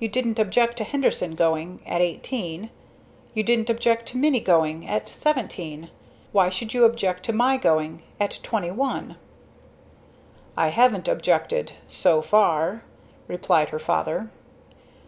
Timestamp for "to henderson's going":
0.78-1.82